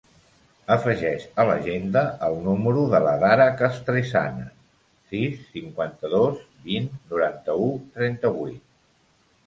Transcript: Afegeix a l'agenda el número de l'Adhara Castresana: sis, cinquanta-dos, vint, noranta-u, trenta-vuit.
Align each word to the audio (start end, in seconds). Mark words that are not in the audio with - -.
Afegeix 0.75 1.25
a 1.43 1.45
l'agenda 1.49 2.03
el 2.29 2.37
número 2.47 2.87
de 2.95 3.03
l'Adhara 3.05 3.47
Castresana: 3.61 4.49
sis, 5.13 5.47
cinquanta-dos, 5.53 6.45
vint, 6.69 6.93
noranta-u, 7.17 7.73
trenta-vuit. 8.01 8.63